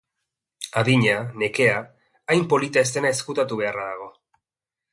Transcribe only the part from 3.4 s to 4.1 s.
beharra dago.